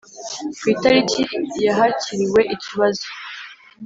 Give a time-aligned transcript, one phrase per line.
[0.59, 1.21] Ku itariki
[1.63, 3.05] ya hakiriwe ikibazo